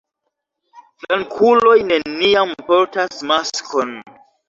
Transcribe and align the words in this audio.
Flankuloj 1.03 1.77
neniam 1.91 2.57
portas 2.73 3.25
maskon. 3.33 3.99